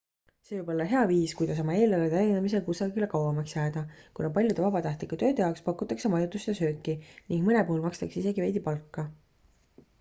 [0.45, 3.83] see võib olla hea viis kuidas oma eelarve täiendamisega kusagile kauemaks jääda
[4.21, 8.69] kuna paljude vabatahtlike tööde jaoks pakutakse majutust ja sööki ning mõne puhul makstakse isegi veidi
[8.71, 9.11] palka